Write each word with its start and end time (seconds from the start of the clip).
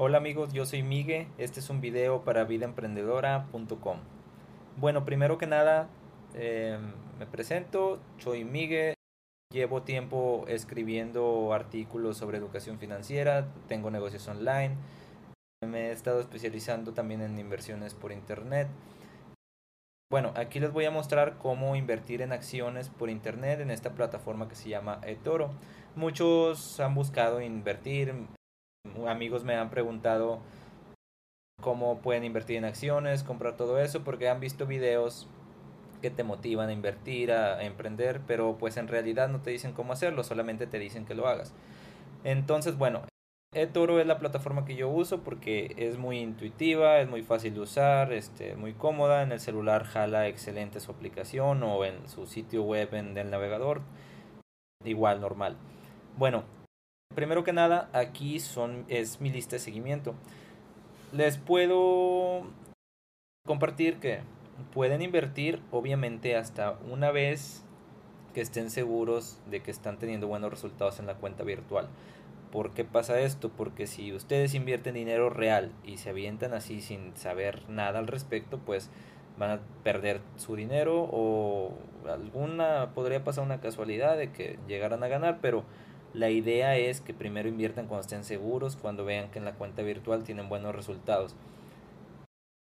Hola 0.00 0.18
amigos, 0.18 0.52
yo 0.52 0.64
soy 0.64 0.84
Migue, 0.84 1.26
este 1.38 1.58
es 1.58 1.70
un 1.70 1.80
video 1.80 2.22
para 2.22 2.44
vidaemprendedora.com. 2.44 3.98
Bueno, 4.76 5.04
primero 5.04 5.38
que 5.38 5.48
nada, 5.48 5.88
em, 6.34 6.92
me 7.18 7.26
presento, 7.26 7.98
soy 8.18 8.44
Migue, 8.44 8.94
llevo 9.52 9.82
tiempo 9.82 10.44
escribiendo 10.46 11.52
artículos 11.52 12.16
sobre 12.16 12.38
educación 12.38 12.78
financiera, 12.78 13.48
tengo 13.66 13.90
negocios 13.90 14.28
online, 14.28 14.76
me 15.66 15.88
he 15.88 15.90
estado 15.90 16.20
especializando 16.20 16.94
también 16.94 17.20
en 17.20 17.36
inversiones 17.36 17.94
por 17.94 18.12
internet. 18.12 18.68
Bueno, 20.12 20.32
aquí 20.36 20.60
les 20.60 20.70
voy 20.70 20.84
a 20.84 20.92
mostrar 20.92 21.38
cómo 21.38 21.74
invertir 21.74 22.22
en 22.22 22.30
acciones 22.30 22.88
por 22.88 23.10
internet 23.10 23.58
en 23.58 23.72
esta 23.72 23.94
plataforma 23.96 24.48
que 24.48 24.54
se 24.54 24.68
llama 24.68 25.00
eToro. 25.04 25.50
Muchos 25.96 26.78
han 26.78 26.94
buscado 26.94 27.40
invertir 27.40 28.14
amigos 29.08 29.44
me 29.44 29.54
han 29.54 29.70
preguntado 29.70 30.40
cómo 31.60 31.98
pueden 32.00 32.24
invertir 32.24 32.56
en 32.56 32.64
acciones, 32.64 33.24
comprar 33.24 33.56
todo 33.56 33.78
eso, 33.78 34.04
porque 34.04 34.28
han 34.28 34.40
visto 34.40 34.66
videos 34.66 35.28
que 36.00 36.10
te 36.10 36.22
motivan 36.22 36.68
a 36.68 36.72
invertir, 36.72 37.32
a, 37.32 37.62
emprender, 37.64 38.20
pero 38.26 38.56
pues 38.58 38.76
en 38.76 38.88
realidad 38.88 39.28
no 39.28 39.40
te 39.40 39.50
dicen 39.50 39.72
cómo 39.72 39.92
hacerlo, 39.92 40.22
solamente 40.22 40.66
te 40.66 40.78
dicen 40.78 41.04
que 41.04 41.14
lo 41.14 41.26
hagas. 41.26 41.52
Entonces, 42.22 42.78
bueno, 42.78 43.02
eToro 43.52 44.00
es 44.00 44.06
la 44.06 44.18
plataforma 44.18 44.64
que 44.64 44.76
yo 44.76 44.88
uso 44.88 45.24
porque 45.24 45.74
es 45.76 45.98
muy 45.98 46.18
intuitiva, 46.18 47.00
es 47.00 47.08
muy 47.08 47.22
fácil 47.22 47.54
de 47.54 47.60
usar, 47.60 48.12
este, 48.12 48.54
muy 48.54 48.74
cómoda. 48.74 49.22
En 49.22 49.32
el 49.32 49.40
celular 49.40 49.84
jala 49.84 50.28
excelente 50.28 50.80
su 50.80 50.92
aplicación 50.92 51.62
o 51.64 51.84
en 51.84 52.08
su 52.08 52.26
sitio 52.26 52.62
web 52.62 52.94
en 52.94 53.16
el 53.18 53.30
navegador, 53.30 53.82
igual 54.84 55.20
normal. 55.20 55.56
Bueno, 56.16 56.44
primero 57.14 57.42
que 57.42 57.52
nada, 57.52 57.88
aquí 57.92 58.38
son, 58.38 58.84
es 58.86 59.20
mi 59.20 59.30
lista 59.30 59.56
de 59.56 59.60
seguimiento. 59.60 60.14
Les 61.12 61.36
puedo 61.36 62.44
compartir 63.44 63.98
que 63.98 64.20
pueden 64.72 65.02
invertir, 65.02 65.60
obviamente, 65.72 66.36
hasta 66.36 66.78
una 66.88 67.10
vez 67.10 67.64
que 68.34 68.40
estén 68.40 68.70
seguros 68.70 69.40
de 69.50 69.62
que 69.62 69.72
están 69.72 69.98
teniendo 69.98 70.28
buenos 70.28 70.50
resultados 70.50 71.00
en 71.00 71.06
la 71.06 71.14
cuenta 71.14 71.42
virtual. 71.42 71.88
¿Por 72.52 72.70
qué 72.72 72.84
pasa 72.84 73.18
esto? 73.20 73.50
Porque 73.50 73.88
si 73.88 74.12
ustedes 74.12 74.54
invierten 74.54 74.94
dinero 74.94 75.28
real 75.28 75.72
y 75.82 75.98
se 75.98 76.10
avientan 76.10 76.54
así 76.54 76.80
sin 76.80 77.16
saber 77.16 77.68
nada 77.68 77.98
al 77.98 78.06
respecto, 78.06 78.58
pues 78.58 78.90
van 79.38 79.50
a 79.50 79.60
perder 79.82 80.20
su 80.36 80.54
dinero 80.54 81.08
o 81.10 81.72
alguna 82.08 82.92
podría 82.94 83.24
pasar 83.24 83.44
una 83.44 83.60
casualidad 83.60 84.16
de 84.16 84.30
que 84.30 84.58
llegaran 84.68 85.02
a 85.02 85.08
ganar, 85.08 85.38
pero 85.42 85.64
la 86.14 86.30
idea 86.30 86.76
es 86.76 87.00
que 87.00 87.14
primero 87.14 87.48
inviertan 87.48 87.86
cuando 87.86 88.02
estén 88.02 88.24
seguros, 88.24 88.76
cuando 88.76 89.04
vean 89.04 89.30
que 89.30 89.38
en 89.38 89.44
la 89.44 89.54
cuenta 89.54 89.82
virtual 89.82 90.24
tienen 90.24 90.48
buenos 90.48 90.74
resultados. 90.74 91.34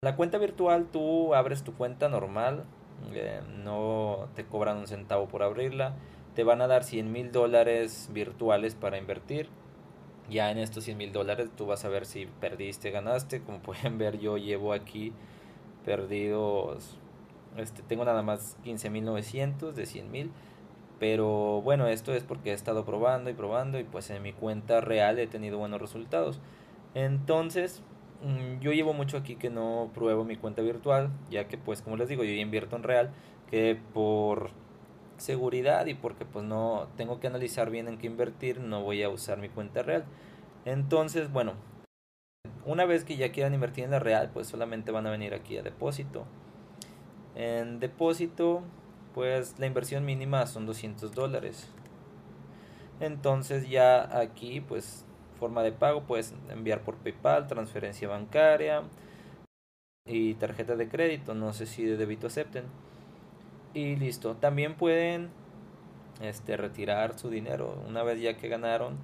La 0.02 0.16
cuenta 0.16 0.38
virtual 0.38 0.86
tú 0.90 1.34
abres 1.34 1.62
tu 1.62 1.74
cuenta 1.74 2.08
normal, 2.08 2.64
eh, 3.12 3.40
no 3.62 4.28
te 4.34 4.44
cobran 4.44 4.78
un 4.78 4.86
centavo 4.86 5.28
por 5.28 5.42
abrirla, 5.42 5.94
te 6.34 6.44
van 6.44 6.60
a 6.62 6.66
dar 6.66 6.84
100 6.84 7.12
mil 7.12 7.30
dólares 7.30 8.08
virtuales 8.12 8.74
para 8.74 8.98
invertir. 8.98 9.48
Ya 10.30 10.50
en 10.50 10.58
estos 10.58 10.84
100 10.84 10.96
mil 10.96 11.12
dólares 11.12 11.50
tú 11.56 11.66
vas 11.66 11.84
a 11.84 11.88
ver 11.88 12.06
si 12.06 12.26
perdiste, 12.40 12.90
ganaste. 12.90 13.42
Como 13.42 13.58
pueden 13.62 13.98
ver 13.98 14.18
yo 14.18 14.38
llevo 14.38 14.72
aquí 14.72 15.12
perdidos, 15.84 16.96
este, 17.56 17.82
tengo 17.82 18.04
nada 18.04 18.22
más 18.22 18.56
15 18.64 18.88
mil 18.90 19.04
900 19.04 19.74
de 19.74 19.86
100 19.86 20.10
mil 20.10 20.30
pero 21.02 21.62
bueno, 21.62 21.88
esto 21.88 22.14
es 22.14 22.22
porque 22.22 22.50
he 22.50 22.52
estado 22.52 22.84
probando 22.84 23.28
y 23.28 23.32
probando 23.32 23.80
y 23.80 23.82
pues 23.82 24.08
en 24.10 24.22
mi 24.22 24.32
cuenta 24.32 24.80
real 24.80 25.18
he 25.18 25.26
tenido 25.26 25.58
buenos 25.58 25.80
resultados. 25.80 26.38
Entonces, 26.94 27.82
mm, 28.22 28.60
yo 28.60 28.70
llevo 28.70 28.92
mucho 28.92 29.16
aquí 29.16 29.34
que 29.34 29.50
no 29.50 29.90
pruebo 29.94 30.24
mi 30.24 30.36
cuenta 30.36 30.62
virtual, 30.62 31.10
ya 31.28 31.48
que 31.48 31.58
pues 31.58 31.82
como 31.82 31.96
les 31.96 32.08
digo, 32.08 32.22
yo 32.22 32.30
invierto 32.30 32.76
en 32.76 32.84
real, 32.84 33.10
que 33.50 33.76
por 33.92 34.50
seguridad 35.16 35.86
y 35.86 35.94
porque 35.94 36.24
pues 36.24 36.44
no 36.44 36.86
tengo 36.96 37.18
que 37.18 37.26
analizar 37.26 37.68
bien 37.68 37.88
en 37.88 37.98
qué 37.98 38.06
invertir, 38.06 38.60
no 38.60 38.84
voy 38.84 39.02
a 39.02 39.08
usar 39.08 39.38
mi 39.38 39.48
cuenta 39.48 39.82
real. 39.82 40.04
Entonces, 40.64 41.32
bueno, 41.32 41.54
una 42.64 42.84
vez 42.84 43.02
que 43.02 43.16
ya 43.16 43.32
quieran 43.32 43.54
invertir 43.54 43.82
en 43.82 43.90
la 43.90 43.98
real, 43.98 44.30
pues 44.32 44.46
solamente 44.46 44.92
van 44.92 45.08
a 45.08 45.10
venir 45.10 45.34
aquí 45.34 45.56
a 45.58 45.64
depósito. 45.64 46.26
En 47.34 47.80
depósito 47.80 48.62
pues 49.14 49.58
la 49.58 49.66
inversión 49.66 50.04
mínima 50.04 50.46
son 50.46 50.66
200 50.66 51.12
dólares. 51.12 51.68
Entonces 53.00 53.68
ya 53.68 54.18
aquí 54.18 54.60
pues 54.60 55.04
forma 55.38 55.62
de 55.62 55.72
pago 55.72 56.04
puedes 56.04 56.34
enviar 56.50 56.82
por 56.82 56.96
PayPal, 56.96 57.48
transferencia 57.48 58.08
bancaria 58.08 58.84
y 60.06 60.34
tarjeta 60.34 60.76
de 60.76 60.88
crédito, 60.88 61.34
no 61.34 61.52
sé 61.52 61.66
si 61.66 61.84
de 61.84 61.96
débito 61.96 62.28
acepten. 62.28 62.64
Y 63.74 63.96
listo, 63.96 64.36
también 64.36 64.76
pueden 64.76 65.30
este 66.20 66.56
retirar 66.56 67.18
su 67.18 67.30
dinero 67.30 67.82
una 67.88 68.02
vez 68.02 68.20
ya 68.20 68.36
que 68.36 68.48
ganaron. 68.48 68.98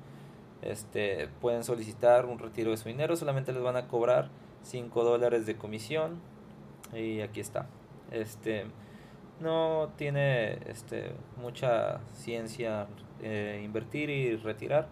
Este 0.62 1.28
pueden 1.40 1.64
solicitar 1.64 2.26
un 2.26 2.38
retiro 2.38 2.70
de 2.70 2.76
su 2.76 2.88
dinero, 2.88 3.16
solamente 3.16 3.52
les 3.52 3.62
van 3.62 3.76
a 3.76 3.88
cobrar 3.88 4.28
5 4.62 5.04
dólares 5.04 5.46
de 5.46 5.56
comisión 5.56 6.20
y 6.92 7.20
aquí 7.20 7.40
está. 7.40 7.66
Este 8.10 8.66
no 9.40 9.90
tiene 9.96 10.58
este, 10.68 11.12
mucha 11.40 12.00
ciencia 12.12 12.86
eh, 13.22 13.62
invertir 13.64 14.10
y 14.10 14.36
retirar. 14.36 14.88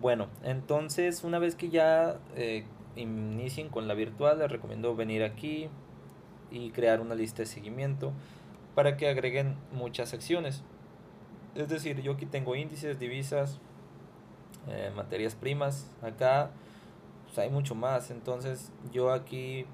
Bueno, 0.00 0.28
entonces 0.42 1.24
una 1.24 1.38
vez 1.38 1.54
que 1.54 1.68
ya 1.68 2.18
eh, 2.36 2.64
inicien 2.96 3.68
con 3.68 3.88
la 3.88 3.94
virtual, 3.94 4.38
les 4.38 4.50
recomiendo 4.50 4.94
venir 4.96 5.22
aquí 5.22 5.68
y 6.50 6.70
crear 6.70 7.00
una 7.00 7.14
lista 7.14 7.42
de 7.42 7.46
seguimiento 7.46 8.12
para 8.74 8.96
que 8.96 9.08
agreguen 9.08 9.56
muchas 9.72 10.08
secciones. 10.08 10.62
Es 11.54 11.68
decir, 11.68 12.00
yo 12.02 12.12
aquí 12.12 12.26
tengo 12.26 12.56
índices, 12.56 12.98
divisas, 12.98 13.60
eh, 14.68 14.90
materias 14.94 15.34
primas. 15.34 15.90
Acá 16.02 16.50
pues, 17.24 17.38
hay 17.38 17.50
mucho 17.50 17.74
más. 17.74 18.10
Entonces 18.10 18.72
yo 18.92 19.12
aquí 19.12 19.66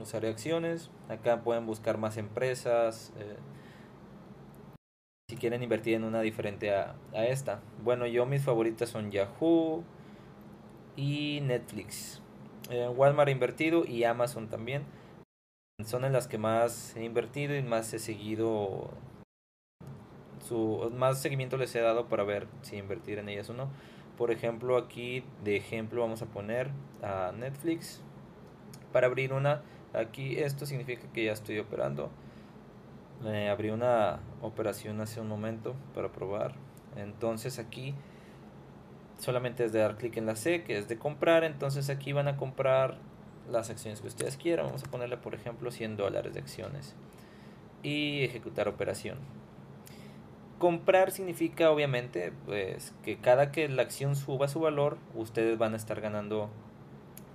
usaré 0.00 0.28
acciones. 0.28 0.90
Acá 1.08 1.42
pueden 1.42 1.66
buscar 1.66 1.98
más 1.98 2.16
empresas. 2.16 3.12
Eh, 3.18 3.36
si 5.30 5.36
quieren 5.36 5.62
invertir 5.62 5.94
en 5.94 6.02
una 6.02 6.22
diferente 6.22 6.74
a, 6.74 6.96
esta. 7.12 7.60
Bueno, 7.84 8.04
yo 8.06 8.26
mis 8.26 8.42
favoritas 8.42 8.88
son 8.88 9.12
Yahoo 9.12 9.84
y 10.96 11.40
Netflix. 11.42 12.20
Eh, 12.68 12.88
Walmart 12.88 13.30
invertido 13.30 13.84
y 13.86 14.02
Amazon 14.02 14.48
también. 14.48 14.84
Son 15.84 16.04
en 16.04 16.12
las 16.12 16.26
que 16.26 16.36
más 16.36 16.96
he 16.96 17.04
invertido 17.04 17.56
y 17.56 17.62
más 17.62 17.94
he 17.94 18.00
seguido. 18.00 18.90
Su, 20.46 20.90
más 20.96 21.22
seguimiento 21.22 21.56
les 21.56 21.74
he 21.76 21.80
dado 21.80 22.08
para 22.08 22.24
ver 22.24 22.48
si 22.62 22.76
invertir 22.76 23.20
en 23.20 23.28
ellas 23.28 23.48
o 23.50 23.54
no. 23.54 23.70
Por 24.18 24.32
ejemplo, 24.32 24.76
aquí 24.76 25.24
de 25.44 25.56
ejemplo 25.56 26.00
vamos 26.00 26.22
a 26.22 26.26
poner 26.26 26.70
a 27.02 27.32
Netflix. 27.38 28.02
Para 28.92 29.06
abrir 29.06 29.32
una 29.32 29.62
Aquí 29.92 30.38
esto 30.38 30.66
significa 30.66 31.10
que 31.12 31.24
ya 31.24 31.32
estoy 31.32 31.58
operando. 31.58 32.10
Me 33.22 33.50
abrí 33.50 33.70
una 33.70 34.20
operación 34.40 35.00
hace 35.00 35.20
un 35.20 35.28
momento 35.28 35.74
para 35.94 36.12
probar. 36.12 36.54
Entonces 36.96 37.58
aquí 37.58 37.94
solamente 39.18 39.64
es 39.64 39.72
de 39.72 39.80
dar 39.80 39.96
clic 39.96 40.16
en 40.16 40.26
la 40.26 40.36
C, 40.36 40.62
que 40.62 40.78
es 40.78 40.88
de 40.88 40.96
comprar. 40.96 41.44
Entonces 41.44 41.90
aquí 41.90 42.12
van 42.12 42.28
a 42.28 42.36
comprar 42.36 42.98
las 43.50 43.68
acciones 43.68 44.00
que 44.00 44.06
ustedes 44.06 44.36
quieran. 44.36 44.66
Vamos 44.66 44.84
a 44.84 44.90
ponerle, 44.90 45.16
por 45.16 45.34
ejemplo, 45.34 45.70
100 45.70 45.96
dólares 45.96 46.34
de 46.34 46.40
acciones. 46.40 46.94
Y 47.82 48.22
ejecutar 48.22 48.68
operación. 48.68 49.18
Comprar 50.58 51.10
significa, 51.10 51.70
obviamente, 51.70 52.32
pues 52.46 52.94
que 53.02 53.18
cada 53.18 53.50
que 53.50 53.68
la 53.68 53.82
acción 53.82 54.14
suba 54.14 54.46
su 54.46 54.60
valor, 54.60 54.98
ustedes 55.14 55.58
van 55.58 55.72
a 55.72 55.76
estar 55.76 56.00
ganando 56.00 56.50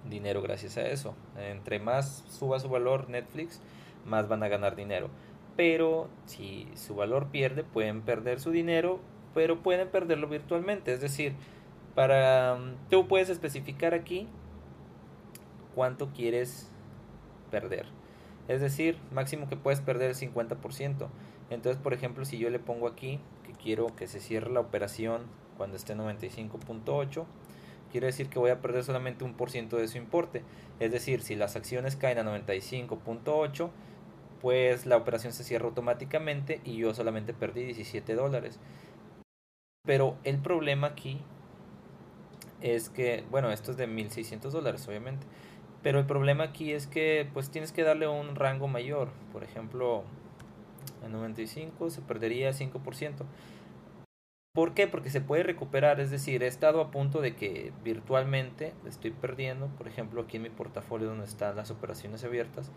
dinero 0.09 0.41
gracias 0.41 0.77
a 0.77 0.87
eso. 0.87 1.15
Entre 1.37 1.79
más 1.79 2.23
suba 2.29 2.59
su 2.59 2.69
valor 2.69 3.09
Netflix, 3.09 3.61
más 4.05 4.27
van 4.27 4.43
a 4.43 4.47
ganar 4.47 4.75
dinero. 4.75 5.09
Pero 5.55 6.09
si 6.25 6.67
su 6.75 6.95
valor 6.95 7.27
pierde, 7.27 7.63
pueden 7.63 8.01
perder 8.01 8.39
su 8.39 8.51
dinero, 8.51 8.99
pero 9.33 9.61
pueden 9.61 9.89
perderlo 9.89 10.27
virtualmente. 10.27 10.93
Es 10.93 11.01
decir, 11.01 11.33
para 11.95 12.55
mm, 12.55 12.89
tú 12.89 13.07
puedes 13.07 13.29
especificar 13.29 13.93
aquí 13.93 14.27
cuánto 15.73 16.09
quieres 16.09 16.69
perder. 17.51 17.85
Es 18.47 18.61
decir, 18.61 18.97
máximo 19.11 19.47
que 19.47 19.57
puedes 19.57 19.81
perder 19.81 20.11
el 20.11 20.15
50%. 20.15 21.07
Entonces, 21.49 21.81
por 21.81 21.93
ejemplo, 21.93 22.25
si 22.25 22.37
yo 22.37 22.49
le 22.49 22.59
pongo 22.59 22.87
aquí 22.87 23.19
que 23.43 23.53
quiero 23.53 23.95
que 23.95 24.07
se 24.07 24.19
cierre 24.19 24.51
la 24.51 24.59
operación 24.59 25.23
cuando 25.57 25.77
esté 25.77 25.95
95.8, 25.95 27.25
quiere 27.95 28.07
decir 28.07 28.27
que 28.27 28.39
voy 28.39 28.49
a 28.49 28.59
perder 28.59 28.83
solamente 28.83 29.23
un 29.23 29.35
por 29.35 29.49
ciento 29.49 29.77
de 29.77 29.87
su 29.87 29.97
importe. 29.97 30.43
Es 30.81 30.91
decir, 30.91 31.21
si 31.21 31.33
las 31.33 31.55
acciones 31.55 31.95
caen 31.95 32.17
a 32.17 32.23
95.8, 32.23 33.69
pues 34.41 34.85
la 34.85 34.97
operación 34.97 35.31
se 35.31 35.45
cierra 35.45 35.67
automáticamente 35.67 36.59
y 36.65 36.75
yo 36.75 36.93
solamente 36.93 37.33
perdí 37.33 37.63
17 37.63 38.15
dólares. 38.15 38.59
Pero 39.85 40.17
el 40.25 40.39
problema 40.39 40.87
aquí 40.87 41.21
es 42.59 42.89
que, 42.89 43.23
bueno, 43.31 43.49
esto 43.49 43.71
es 43.71 43.77
de 43.77 43.87
1600 43.87 44.51
dólares, 44.51 44.85
obviamente. 44.89 45.25
Pero 45.81 45.97
el 45.97 46.05
problema 46.05 46.43
aquí 46.43 46.73
es 46.73 46.87
que 46.87 47.29
pues 47.31 47.49
tienes 47.49 47.71
que 47.71 47.83
darle 47.83 48.09
un 48.09 48.35
rango 48.35 48.67
mayor. 48.67 49.07
Por 49.31 49.45
ejemplo, 49.45 50.03
en 51.01 51.13
95 51.13 51.91
se 51.91 52.01
perdería 52.01 52.51
5%. 52.51 53.23
¿Por 54.55 54.73
qué? 54.73 54.87
Porque 54.87 55.09
se 55.09 55.19
puede 55.19 55.43
recuperar, 55.43 55.99
es 55.99 56.11
decir, 56.11 56.41
he 56.41 56.47
estado 56.47 56.79
a 56.79 56.89
punto 56.89 57.19
de 57.19 57.35
que 57.35 57.73
virtualmente 57.83 58.73
estoy 58.87 59.11
perdiendo, 59.11 59.67
por 59.67 59.85
ejemplo 59.85 60.21
aquí 60.21 60.37
en 60.37 60.43
mi 60.43 60.49
portafolio 60.49 61.09
donde 61.09 61.25
están 61.25 61.57
las 61.57 61.71
operaciones 61.71 62.23
abiertas, 62.23 62.71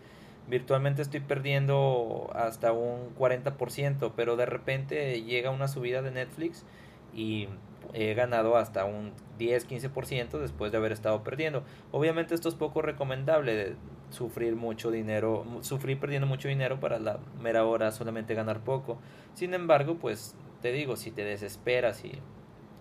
virtualmente 0.49 1.01
estoy 1.01 1.21
perdiendo 1.21 2.29
hasta 2.35 2.73
un 2.73 3.15
40%, 3.15 4.11
pero 4.13 4.35
de 4.35 4.45
repente 4.45 5.21
llega 5.23 5.51
una 5.51 5.69
subida 5.69 6.01
de 6.01 6.11
Netflix 6.11 6.65
y 7.13 7.47
he 7.93 8.13
ganado 8.13 8.57
hasta 8.57 8.83
un 8.83 9.13
10-15% 9.39 10.37
después 10.37 10.73
de 10.73 10.77
haber 10.79 10.91
estado 10.91 11.23
perdiendo. 11.23 11.63
Obviamente 11.93 12.35
esto 12.35 12.49
es 12.49 12.55
poco 12.55 12.81
recomendable, 12.81 13.77
sufrir 14.09 14.57
mucho 14.57 14.91
dinero, 14.91 15.45
sufrir 15.61 15.97
perdiendo 15.97 16.27
mucho 16.27 16.49
dinero 16.49 16.81
para 16.81 16.99
la 16.99 17.19
mera 17.41 17.63
hora 17.63 17.93
solamente 17.93 18.33
ganar 18.33 18.59
poco. 18.65 18.97
Sin 19.33 19.53
embargo, 19.53 19.95
pues 19.95 20.35
te 20.61 20.71
digo, 20.71 20.95
si 20.95 21.11
te 21.11 21.23
desesperas 21.23 22.03
y 22.05 22.19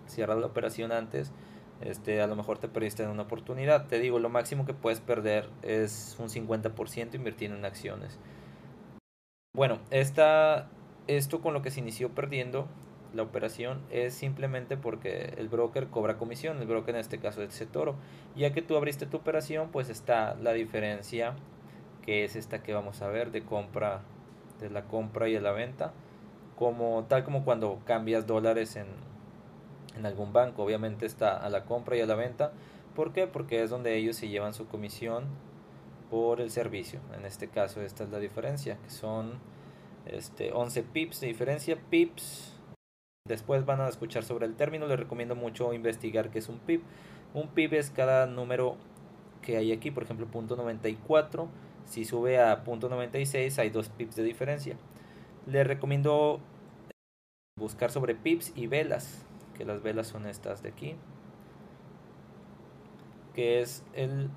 cierras 0.07 0.39
la 0.39 0.47
operación 0.47 0.93
antes, 0.93 1.33
este, 1.81 2.21
a 2.21 2.27
lo 2.27 2.37
mejor 2.37 2.59
te 2.59 2.69
perdiste 2.69 3.03
en 3.03 3.11
una 3.11 3.23
oportunidad. 3.23 3.87
Te 3.87 3.99
digo, 3.99 4.19
lo 4.19 4.29
máximo 4.29 4.67
que 4.67 4.75
puedes 4.75 5.01
perder 5.01 5.49
es 5.63 6.17
un 6.19 6.29
50% 6.29 7.15
invirtiendo 7.15 7.57
en 7.57 7.65
acciones. 7.65 8.19
Bueno, 9.55 9.79
esta, 9.91 10.69
esto 11.07 11.41
con 11.41 11.55
lo 11.55 11.63
que 11.63 11.71
se 11.71 11.81
inició 11.81 12.11
perdiendo 12.11 12.69
la 13.15 13.23
operación 13.23 13.81
es 13.91 14.15
simplemente 14.15 14.77
porque 14.77 15.35
el 15.39 15.49
broker 15.49 15.89
cobra 15.89 16.19
comisión, 16.19 16.59
el 16.59 16.67
broker 16.67 16.95
en 16.95 17.01
este 17.01 17.19
caso 17.19 17.43
es 17.43 17.67
Toro. 17.71 17.97
Ya 18.37 18.53
que 18.53 18.63
tú 18.63 18.77
abriste 18.77 19.07
tu 19.07 19.17
operación, 19.17 19.71
pues 19.71 19.89
está 19.89 20.35
la 20.35 20.53
diferencia 20.53 21.35
que 22.03 22.25
es 22.25 22.37
esta 22.37 22.63
que 22.63 22.73
vamos 22.73 23.03
a 23.03 23.09
ver 23.09 23.31
de 23.31 23.43
compra, 23.43 24.03
de 24.61 24.71
la 24.71 24.85
compra 24.85 25.29
y 25.29 25.35
de 25.35 25.41
la 25.41 25.53
venta, 25.53 25.93
como 26.59 27.05
tal 27.09 27.25
como 27.25 27.45
cuando 27.45 27.79
cambias 27.85 28.27
dólares 28.27 28.77
en, 28.77 28.87
en 29.97 30.07
algún 30.07 30.33
banco, 30.33 30.65
obviamente 30.65 31.07
está 31.07 31.37
a 31.37 31.49
la 31.51 31.65
compra 31.65 31.97
y 31.97 32.01
a 32.01 32.07
la 32.07 32.15
venta. 32.15 32.53
¿Por 32.97 33.13
qué? 33.13 33.27
Porque 33.27 33.63
es 33.63 33.71
donde 33.71 33.97
ellos 33.97 34.17
se 34.17 34.29
llevan 34.29 34.55
su 34.55 34.67
comisión 34.67 35.27
por 36.11 36.41
el 36.41 36.51
servicio. 36.51 37.01
En 37.17 37.25
este 37.25 37.49
caso 37.49 37.81
esta 37.81 38.05
es 38.05 38.11
la 38.11 38.19
diferencia, 38.19 38.77
que 38.83 38.91
son 38.91 39.39
este 40.07 40.53
11 40.53 40.83
pips 40.83 41.21
de 41.21 41.27
diferencia, 41.29 41.79
pips 41.91 42.59
Después 43.29 43.67
van 43.67 43.83
a 43.83 43.89
escuchar 43.89 44.25
sobre 44.25 44.47
el 44.47 44.57
término. 44.57 44.87
Les 44.87 44.99
recomiendo 44.99 45.37
mucho 45.37 45.75
investigar 45.75 46.31
qué 46.31 46.39
es 46.39 46.49
un 46.49 46.59
PIB. 46.59 46.81
Un 47.35 47.49
PIB 47.49 47.75
es 47.75 47.91
cada 47.91 48.27
número 48.27 48.77
que 49.43 49.59
hay 49.59 49.71
aquí, 49.71 49.91
por 49.91 50.03
ejemplo, 50.03 50.27
punto 50.27 50.57
94. 50.57 51.47
Si 51.85 52.07
sube 52.07 52.41
a 52.41 52.65
punto 52.65 52.89
96 52.89 53.59
hay 53.59 53.69
dos 53.69 53.91
pips 53.91 54.17
de 54.17 54.23
diferencia. 54.23 54.77
Les 55.51 55.67
recomiendo 55.67 56.41
buscar 57.59 57.91
sobre 57.91 58.15
pips 58.15 58.53
y 58.55 58.67
velas, 58.67 59.25
que 59.57 59.65
las 59.65 59.83
velas 59.83 60.07
son 60.07 60.27
estas 60.27 60.63
de 60.63 60.69
aquí, 60.69 60.95
que 63.35 63.63
es 63.63 63.83
el 63.95 64.29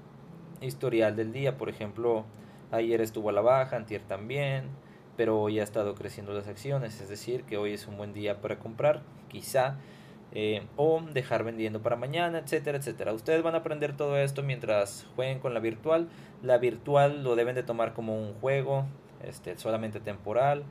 historial 0.62 1.18
del 1.18 1.34
día. 1.34 1.58
Por 1.58 1.68
ejemplo, 1.68 2.24
ayer 2.72 3.02
estuvo 3.02 3.28
a 3.28 3.34
la 3.34 3.42
baja, 3.42 3.76
antier 3.76 4.04
también, 4.04 4.70
pero 5.18 5.38
hoy 5.42 5.60
ha 5.60 5.64
estado 5.64 5.96
creciendo 5.96 6.32
las 6.32 6.48
acciones, 6.48 7.02
es 7.02 7.10
decir, 7.10 7.44
que 7.44 7.58
hoy 7.58 7.74
es 7.74 7.88
un 7.88 7.98
buen 7.98 8.14
día 8.14 8.40
para 8.40 8.58
comprar, 8.58 9.02
quizá, 9.28 9.76
eh, 10.32 10.66
o 10.78 11.02
dejar 11.02 11.44
vendiendo 11.44 11.82
para 11.82 11.98
mañana, 11.98 12.40
etcétera, 12.40 12.78
etcétera. 12.78 13.12
Ustedes 13.12 13.44
van 13.44 13.56
a 13.56 13.58
aprender 13.58 13.98
todo 13.98 14.18
esto 14.18 14.44
mientras 14.44 15.06
jueguen 15.18 15.40
con 15.40 15.54
la 15.54 15.60
virtual. 15.60 16.08
La 16.42 16.58
virtual 16.58 17.22
lo 17.26 17.36
deben 17.36 17.56
de 17.56 17.64
tomar 17.64 17.92
como 17.92 18.18
un 18.18 18.34
juego, 18.36 18.86
este, 19.24 19.58
solamente 19.58 20.00
temporal. 20.00 20.64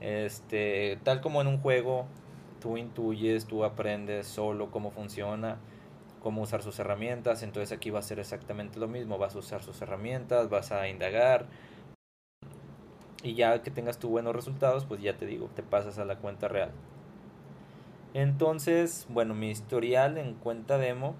Este, 0.00 0.98
tal 1.02 1.20
como 1.20 1.40
en 1.40 1.48
un 1.48 1.58
juego, 1.58 2.06
tú 2.60 2.76
intuyes, 2.76 3.46
tú 3.46 3.64
aprendes 3.64 4.26
solo 4.26 4.70
cómo 4.70 4.90
funciona, 4.90 5.58
cómo 6.22 6.42
usar 6.42 6.62
sus 6.62 6.78
herramientas. 6.78 7.42
Entonces 7.42 7.76
aquí 7.76 7.90
va 7.90 8.00
a 8.00 8.02
ser 8.02 8.18
exactamente 8.18 8.78
lo 8.78 8.88
mismo. 8.88 9.18
Vas 9.18 9.34
a 9.34 9.38
usar 9.38 9.62
sus 9.62 9.80
herramientas, 9.82 10.48
vas 10.48 10.72
a 10.72 10.88
indagar, 10.88 11.46
y 13.22 13.34
ya 13.34 13.62
que 13.62 13.70
tengas 13.70 13.98
tus 13.98 14.10
buenos 14.10 14.34
resultados, 14.34 14.84
pues 14.84 15.00
ya 15.00 15.16
te 15.16 15.26
digo, 15.26 15.50
te 15.54 15.62
pasas 15.62 15.98
a 15.98 16.04
la 16.04 16.18
cuenta 16.18 16.48
real. 16.48 16.70
Entonces, 18.14 19.06
bueno, 19.08 19.34
mi 19.34 19.50
historial 19.50 20.18
en 20.18 20.34
cuenta 20.34 20.78
demo 20.78 21.14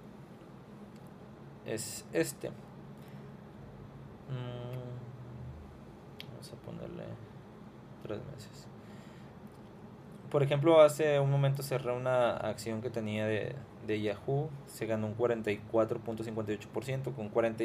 es 1.66 2.06
este. 2.12 2.50
Mm, 4.28 4.92
vamos 6.30 6.52
a 6.52 6.56
ponerle 6.64 7.04
tres 8.03 8.21
meses. 8.35 8.67
Por 10.31 10.43
ejemplo, 10.43 10.81
hace 10.81 11.21
un 11.21 11.31
momento 11.31 11.62
cerré 11.62 11.93
una 11.93 12.37
acción 12.37 12.83
que 12.83 12.91
tenía 12.91 13.27
de, 13.27 13.55
de 13.87 14.00
Yahoo. 14.03 14.50
Se 14.67 14.87
ganó 14.87 15.06
un 15.06 15.17
44.58% 15.17 17.15
con 17.15 17.29
40 17.31 17.65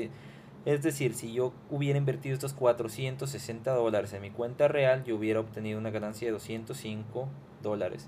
es 0.65 0.81
decir, 0.81 1.13
si 1.13 1.33
yo 1.33 1.51
hubiera 1.69 1.97
invertido 1.97 2.33
estos 2.33 2.53
460 2.53 3.73
dólares 3.73 4.13
en 4.13 4.21
mi 4.21 4.31
cuenta 4.31 4.69
real, 4.69 5.03
yo 5.03 5.17
hubiera 5.17 5.41
obtenido 5.41 5.77
una 5.77 5.89
ganancia 5.89 6.27
de 6.27 6.31
205 6.31 7.27
dólares. 7.61 8.07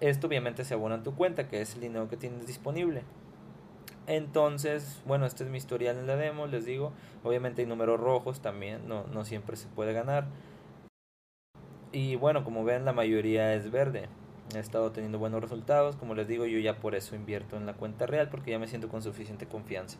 Esto 0.00 0.28
obviamente 0.28 0.64
se 0.64 0.74
abona 0.74 0.94
en 0.94 1.02
tu 1.02 1.14
cuenta, 1.14 1.48
que 1.48 1.60
es 1.60 1.74
el 1.74 1.82
dinero 1.82 2.08
que 2.08 2.16
tienes 2.16 2.46
disponible. 2.46 3.02
Entonces, 4.06 5.02
bueno, 5.06 5.26
este 5.26 5.44
es 5.44 5.50
mi 5.50 5.58
historial 5.58 5.98
en 5.98 6.06
la 6.06 6.16
demo, 6.16 6.46
les 6.46 6.64
digo. 6.64 6.92
Obviamente 7.22 7.60
hay 7.60 7.68
números 7.68 8.00
rojos 8.00 8.40
también, 8.40 8.88
no, 8.88 9.06
no 9.08 9.26
siempre 9.26 9.56
se 9.56 9.68
puede 9.68 9.92
ganar. 9.92 10.26
Y 11.92 12.16
bueno, 12.16 12.42
como 12.42 12.64
ven, 12.64 12.84
la 12.84 12.92
mayoría 12.92 13.54
es 13.54 13.70
verde. 13.70 14.08
He 14.54 14.58
estado 14.58 14.92
teniendo 14.92 15.18
buenos 15.18 15.42
resultados. 15.42 15.96
Como 15.96 16.14
les 16.14 16.26
digo, 16.26 16.46
yo 16.46 16.58
ya 16.58 16.76
por 16.76 16.94
eso 16.94 17.14
invierto 17.14 17.56
en 17.56 17.66
la 17.66 17.74
cuenta 17.74 18.06
real, 18.06 18.30
porque 18.30 18.50
ya 18.50 18.58
me 18.58 18.66
siento 18.66 18.88
con 18.88 19.02
suficiente 19.02 19.46
confianza. 19.46 19.98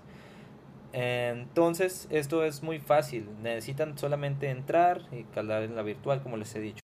Entonces, 0.92 2.06
esto 2.10 2.44
es 2.44 2.62
muy 2.62 2.78
fácil. 2.78 3.28
Necesitan 3.42 3.96
solamente 3.98 4.50
entrar 4.50 5.02
y 5.12 5.24
calar 5.24 5.62
en 5.62 5.76
la 5.76 5.82
virtual, 5.82 6.22
como 6.22 6.36
les 6.36 6.54
he 6.54 6.60
dicho. 6.60 6.82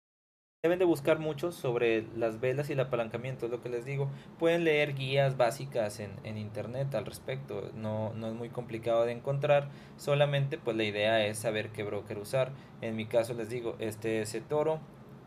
Deben 0.63 0.79
de 0.79 0.85
buscar 0.85 1.19
mucho 1.19 1.51
sobre 1.51 2.07
las 2.15 2.39
velas 2.39 2.71
y 2.71 2.73
el 2.73 2.79
apalancamiento, 2.79 3.45
es 3.45 3.51
lo 3.51 3.61
que 3.61 3.69
les 3.69 3.85
digo. 3.85 4.09
Pueden 4.39 4.63
leer 4.63 4.95
guías 4.95 5.37
básicas 5.37 5.99
en, 5.99 6.09
en 6.23 6.39
internet 6.39 6.95
al 6.95 7.05
respecto. 7.05 7.69
No, 7.75 8.13
no, 8.15 8.29
es 8.29 8.33
muy 8.33 8.49
complicado 8.49 9.05
de 9.05 9.11
encontrar. 9.11 9.69
Solamente 9.97 10.57
pues 10.57 10.75
la 10.75 10.83
idea 10.83 11.23
es 11.23 11.37
saber 11.37 11.69
qué 11.69 11.83
broker 11.83 12.17
usar. 12.17 12.51
En 12.81 12.95
mi 12.95 13.05
caso 13.05 13.35
les 13.35 13.49
digo, 13.49 13.75
este 13.77 14.23
es 14.23 14.35
Toro. 14.49 14.79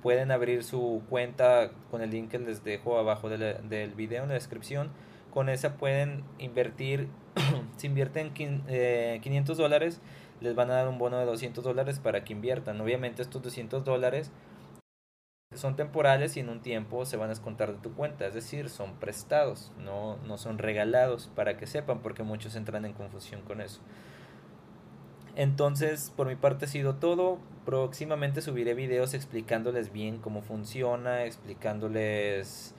Pueden 0.03 0.31
abrir 0.31 0.65
su 0.65 1.03
cuenta 1.09 1.71
con 1.91 2.03
el 2.03 2.11
link 2.11 2.31
que 2.31 2.39
les 2.39 2.63
dejo 2.65 2.99
abajo 2.99 3.29
del 3.29 3.95
video 3.95 4.23
en 4.23 4.29
la 4.29 4.35
descripción 4.35 4.91
con 5.31 5.49
esa 5.49 5.77
pueden 5.77 6.25
invertir, 6.39 7.09
si 7.77 7.87
invierten 7.87 8.33
500 8.33 8.67
eh, 8.69 9.63
dólares, 9.63 10.01
les 10.41 10.55
van 10.55 10.71
a 10.71 10.75
dar 10.75 10.89
un 10.89 10.99
bono 10.99 11.19
de 11.19 11.27
200 11.27 11.63
dólares 11.63 12.01
para 12.01 12.25
que 12.25 12.33
inviertan. 12.33 12.81
Obviamente 12.81 13.23
estos 13.23 13.43
200 13.43 13.85
dólares 13.85 14.33
son 15.55 15.77
temporales 15.77 16.37
y 16.37 16.41
en 16.41 16.49
un 16.49 16.61
tiempo 16.61 17.05
se 17.05 17.17
van 17.17 17.27
a 17.27 17.31
descontar 17.31 17.73
de 17.73 17.79
tu 17.79 17.95
cuenta, 17.95 18.27
es 18.27 18.35
decir, 18.35 18.69
son 18.69 18.95
prestados, 18.97 19.73
no, 19.79 20.17
no 20.27 20.39
son 20.39 20.59
regalados 20.59 21.31
para 21.35 21.57
que 21.57 21.67
sepan, 21.67 22.01
porque 22.01 22.23
muchos 22.23 22.55
entran 22.55 22.85
en 22.85 22.93
confusión 22.93 23.43
con 23.43 23.61
eso. 23.61 23.81
Entonces, 25.37 26.13
por 26.17 26.27
mi 26.27 26.37
parte 26.37 26.65
ha 26.65 26.69
sido 26.69 26.97
todo. 26.97 27.39
Próximamente 27.65 28.41
subiré 28.41 28.75
videos 28.75 29.15
explicándoles 29.15 29.93
bien 29.93 30.19
cómo 30.19 30.43
funciona, 30.43 31.25
explicándoles 31.25 32.75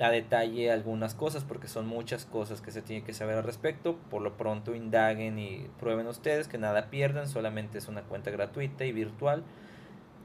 a 0.00 0.10
detalle 0.10 0.72
algunas 0.72 1.14
cosas 1.14 1.44
porque 1.44 1.68
son 1.68 1.86
muchas 1.86 2.26
cosas 2.26 2.60
que 2.60 2.72
se 2.72 2.82
tiene 2.82 3.04
que 3.04 3.12
saber 3.12 3.36
al 3.36 3.44
respecto. 3.44 3.96
Por 4.10 4.22
lo 4.22 4.36
pronto 4.36 4.74
indaguen 4.74 5.38
y 5.38 5.68
prueben 5.78 6.06
ustedes 6.06 6.48
que 6.48 6.58
nada 6.58 6.90
pierden, 6.90 7.28
solamente 7.28 7.78
es 7.78 7.88
una 7.88 8.02
cuenta 8.02 8.30
gratuita 8.30 8.84
y 8.84 8.92
virtual. 8.92 9.44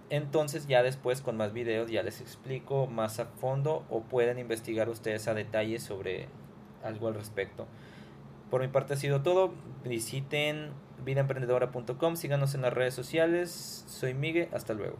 Entonces 0.09 0.67
ya 0.67 0.81
después 0.81 1.21
con 1.21 1.37
más 1.37 1.53
videos 1.53 1.91
ya 1.91 2.01
les 2.01 2.19
explico 2.19 2.87
más 2.87 3.19
a 3.19 3.25
fondo 3.25 3.85
o 3.89 4.01
pueden 4.01 4.39
investigar 4.39 4.89
ustedes 4.89 5.27
a 5.27 5.35
detalle 5.35 5.79
sobre 5.79 6.27
algo 6.83 7.07
al 7.07 7.13
respecto. 7.13 7.67
Por 8.49 8.61
mi 8.61 8.67
parte 8.67 8.95
ha 8.95 8.97
sido 8.97 9.21
todo. 9.21 9.53
Visiten 9.85 10.71
vidaemprendedora.com, 11.03 12.15
síganos 12.15 12.55
en 12.55 12.61
las 12.61 12.73
redes 12.73 12.93
sociales. 12.93 13.83
Soy 13.87 14.13
Miguel, 14.13 14.49
hasta 14.53 14.73
luego. 14.73 14.97